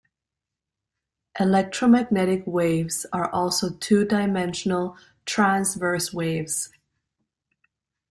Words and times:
Electromagnetic 1.39 2.41
waves 2.47 3.05
are 3.13 3.29
also 3.29 3.69
two-dimensional 3.69 4.97
transverse 5.27 6.11
waves. 6.11 6.71